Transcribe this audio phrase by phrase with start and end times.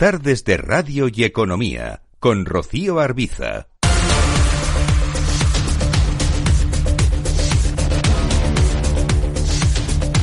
[0.00, 3.66] Tardes de Radio y Economía con Rocío Arbiza.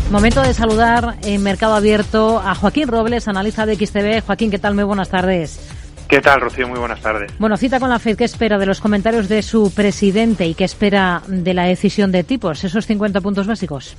[0.09, 4.25] Momento de saludar en Mercado Abierto a Joaquín Robles, analista de XTV.
[4.25, 4.73] Joaquín, ¿qué tal?
[4.73, 5.59] Muy buenas tardes.
[6.07, 6.67] ¿Qué tal, Rocío?
[6.67, 7.31] Muy buenas tardes.
[7.37, 8.17] Bueno, cita con la FED.
[8.17, 12.23] ¿Qué espera de los comentarios de su presidente y qué espera de la decisión de
[12.23, 13.95] tipos, esos 50 puntos básicos?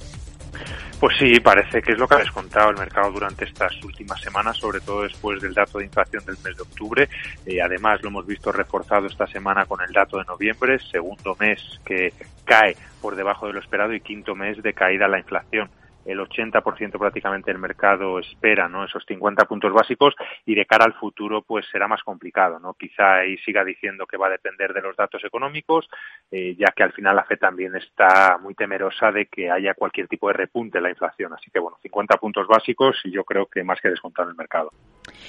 [1.00, 4.56] Pues sí, parece que es lo que ha descontado el mercado durante estas últimas semanas,
[4.56, 7.08] sobre todo después del dato de inflación del mes de octubre.
[7.46, 11.62] Eh, además, lo hemos visto reforzado esta semana con el dato de noviembre, segundo mes
[11.84, 12.12] que
[12.44, 15.70] cae por debajo de lo esperado y quinto mes de caída la inflación
[16.08, 18.84] el 80% prácticamente del mercado espera ¿no?
[18.84, 20.14] esos 50 puntos básicos
[20.46, 22.58] y de cara al futuro pues será más complicado.
[22.58, 22.74] ¿no?
[22.74, 25.86] Quizá ahí siga diciendo que va a depender de los datos económicos,
[26.30, 30.08] eh, ya que al final la FED también está muy temerosa de que haya cualquier
[30.08, 31.34] tipo de repunte en la inflación.
[31.34, 34.38] Así que bueno, 50 puntos básicos y yo creo que más que descontado en el
[34.38, 34.70] mercado.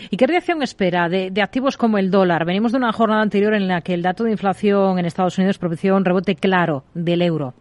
[0.09, 2.45] ¿Y qué reacción espera de, de activos como el dólar?
[2.45, 5.57] Venimos de una jornada anterior en la que el dato de inflación en Estados Unidos
[5.57, 7.53] propició un rebote claro del euro.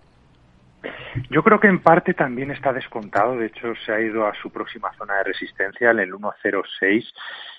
[1.30, 4.50] Yo creo que en parte también está descontado, de hecho se ha ido a su
[4.50, 7.12] próxima zona de resistencia, en el 106,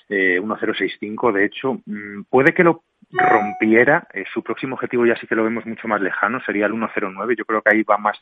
[0.10, 5.28] eh, 1065, de hecho, mm, puede que lo rompiera, eh, su próximo objetivo ya sí
[5.28, 8.18] que lo vemos mucho más lejano, sería el 109, yo creo que ahí va más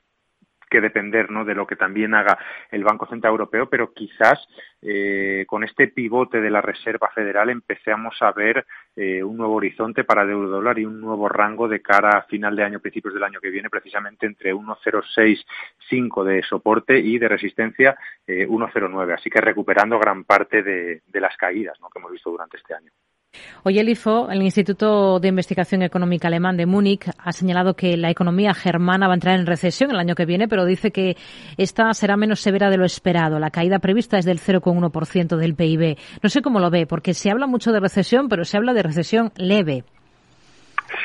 [0.69, 1.45] que depender ¿no?
[1.45, 2.37] de lo que también haga
[2.71, 4.47] el Banco Central Europeo, pero quizás
[4.81, 8.65] eh, con este pivote de la Reserva Federal empecemos a ver
[8.95, 12.23] eh, un nuevo horizonte para el euro dólar y un nuevo rango de cara a
[12.23, 17.27] final de año, principios del año que viene, precisamente entre 1,065 de soporte y de
[17.27, 19.13] resistencia eh, 1,09.
[19.13, 22.91] Así que recuperando gran parte de, las caídas que hemos visto durante este año.
[23.63, 28.09] Hoy el IFO, el Instituto de Investigación Económica Alemán de Múnich, ha señalado que la
[28.09, 31.17] economía germana va a entrar en recesión el año que viene, pero dice que
[31.57, 33.39] esta será menos severa de lo esperado.
[33.39, 35.97] La caída prevista es del 0,1% del PIB.
[36.23, 38.83] No sé cómo lo ve, porque se habla mucho de recesión, pero se habla de
[38.83, 39.83] recesión leve.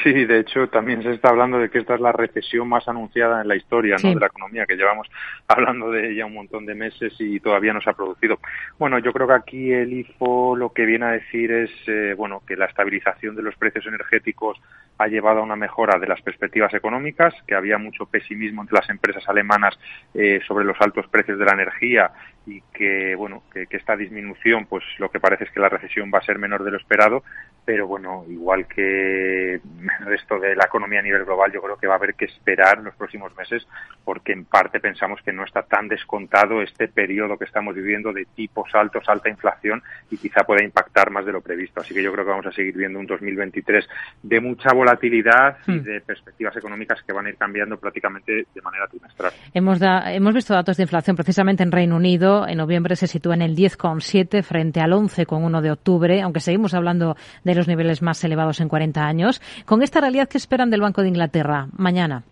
[0.02, 3.40] Sí, de hecho también se está hablando de que esta es la recesión más anunciada
[3.40, 4.10] en la historia ¿no?
[4.10, 5.08] de la economía, que llevamos
[5.46, 8.38] hablando de ella un montón de meses y todavía no se ha producido.
[8.78, 12.42] Bueno, yo creo que aquí el IFO lo que viene a decir es eh, bueno
[12.46, 14.60] que la estabilización de los precios energéticos
[14.98, 18.90] ha llevado a una mejora de las perspectivas económicas, que había mucho pesimismo entre las
[18.90, 19.78] empresas alemanas
[20.14, 22.10] eh, sobre los altos precios de la energía
[22.44, 26.10] y que bueno que, que esta disminución pues lo que parece es que la recesión
[26.12, 27.22] va a ser menor de lo esperado
[27.64, 31.86] pero bueno, igual que el resto de la economía a nivel global, yo creo que
[31.86, 33.66] va a haber que esperar los próximos meses
[34.04, 38.26] porque en parte pensamos que no está tan descontado este periodo que estamos viviendo de
[38.34, 41.80] tipos altos, alta inflación y quizá pueda impactar más de lo previsto.
[41.80, 43.88] Así que yo creo que vamos a seguir viendo un 2023
[44.22, 45.82] de mucha volatilidad y hmm.
[45.82, 49.32] de perspectivas económicas que van a ir cambiando prácticamente de manera trimestral.
[49.54, 52.46] Hemos, da, hemos visto datos de inflación precisamente en Reino Unido.
[52.48, 57.16] En noviembre se sitúa en el 10,7 frente al 11,1 de octubre, aunque seguimos hablando
[57.44, 59.40] de los niveles más elevados en 40 años.
[59.64, 62.24] Con esta realidad, ¿qué esperan del Banco de Inglaterra mañana?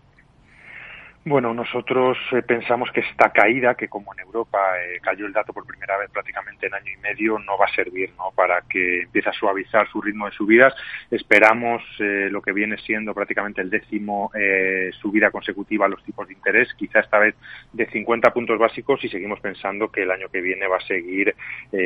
[1.23, 5.53] Bueno, nosotros eh, pensamos que esta caída, que como en Europa eh, cayó el dato
[5.53, 8.31] por primera vez prácticamente en año y medio, no va a servir ¿no?
[8.35, 10.73] para que empiece a suavizar su ritmo de subidas.
[11.11, 14.31] Esperamos eh, lo que viene siendo prácticamente el décimo
[14.99, 17.35] subida consecutiva a los tipos de interés, quizá esta vez
[17.71, 21.35] de 50 puntos básicos y seguimos pensando que el año que viene va a seguir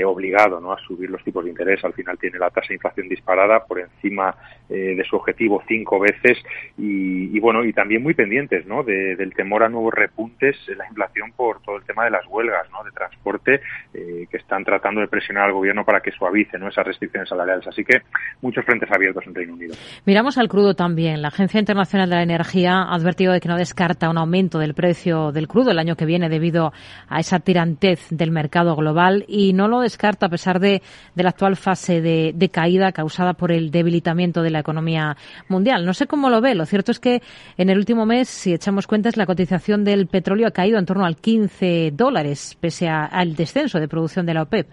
[0.06, 0.72] obligado ¿no?
[0.72, 1.84] a subir los tipos de interés.
[1.84, 4.36] Al final tiene la tasa de inflación disparada por encima
[4.70, 6.38] de su objetivo cinco veces
[6.78, 8.84] y, y, bueno, y también muy pendientes ¿no?
[8.84, 12.26] de el temor a nuevos repuntes en la inflación por todo el tema de las
[12.28, 13.62] huelgas de transporte
[13.94, 17.68] eh, que están tratando de presionar al gobierno para que suavice esas restricciones salariales.
[17.68, 18.02] Así que
[18.42, 19.76] muchos frentes abiertos en Reino Unido.
[20.06, 21.22] Miramos al crudo también.
[21.22, 24.74] La Agencia Internacional de la Energía ha advertido de que no descarta un aumento del
[24.74, 26.74] precio del crudo el año que viene debido
[27.08, 30.82] a esa tirantez del mercado global y no lo descarta a pesar de,
[31.16, 35.86] de la actual fase de, de caída causada por el debilitamiento de la economía mundial.
[35.86, 36.56] No sé cómo lo ve.
[36.56, 37.22] Lo cierto es que
[37.58, 41.06] en el último mes, si echamos cuentas, la cotización del petróleo ha caído en torno
[41.06, 44.68] al 15 dólares, pese al descenso de producción de la OPEP.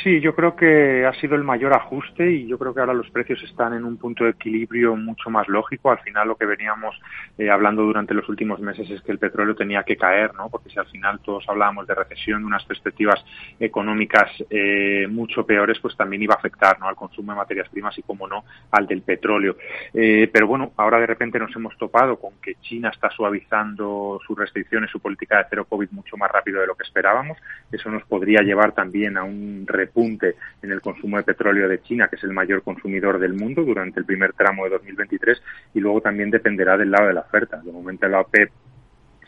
[0.00, 3.10] Sí, yo creo que ha sido el mayor ajuste y yo creo que ahora los
[3.10, 5.90] precios están en un punto de equilibrio mucho más lógico.
[5.90, 6.98] Al final lo que veníamos
[7.36, 10.48] eh, hablando durante los últimos meses es que el petróleo tenía que caer, ¿no?
[10.48, 13.22] Porque si al final todos hablábamos de recesión, de unas perspectivas
[13.60, 16.88] económicas eh, mucho peores, pues también iba a afectar, ¿no?
[16.88, 19.56] Al consumo de materias primas y, como no, al del petróleo.
[19.92, 24.38] Eh, pero bueno, ahora de repente nos hemos topado con que China está suavizando sus
[24.38, 27.36] restricciones, su política de cero COVID mucho más rápido de lo que esperábamos.
[27.70, 32.08] Eso nos podría llevar también a un repunte en el consumo de petróleo de China,
[32.08, 35.42] que es el mayor consumidor del mundo durante el primer tramo de 2023,
[35.74, 37.60] y luego también dependerá del lado de la oferta.
[37.62, 38.50] De momento la OPEP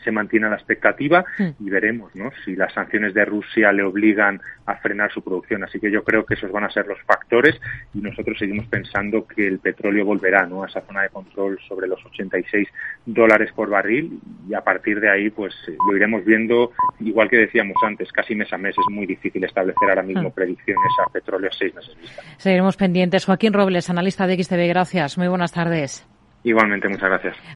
[0.05, 1.49] se mantiene la expectativa hmm.
[1.59, 2.31] y veremos ¿no?
[2.45, 5.63] si las sanciones de Rusia le obligan a frenar su producción.
[5.63, 7.59] Así que yo creo que esos van a ser los factores
[7.93, 10.63] y nosotros seguimos pensando que el petróleo volverá ¿no?
[10.63, 12.67] a esa zona de control sobre los 86
[13.05, 17.37] dólares por barril y a partir de ahí pues eh, lo iremos viendo igual que
[17.37, 20.33] decíamos antes, casi mes a mes es muy difícil establecer ahora mismo hmm.
[20.33, 22.21] predicciones a petróleo a seis meses vista.
[22.37, 23.25] Seguiremos pendientes.
[23.25, 25.17] Joaquín Robles, analista de XTV, gracias.
[25.17, 26.07] Muy buenas tardes.
[26.43, 27.35] Igualmente, muchas gracias.